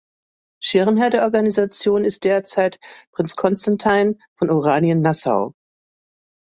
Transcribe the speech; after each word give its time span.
Schirmherr 0.63 1.11
der 1.11 1.21
Organisation 1.25 2.05
ist 2.05 2.23
derzeit 2.23 2.79
Prinz 3.11 3.35
Constantijn 3.35 4.19
von 4.35 4.49
Oranien-Nassau. 4.49 5.53